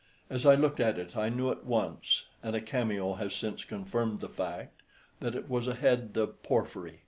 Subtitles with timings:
[0.31, 4.19] As I looked at it I knew at once (and a cameo has since confirmed
[4.19, 4.81] the fact)
[5.19, 6.99] that it was a head of Porphyry.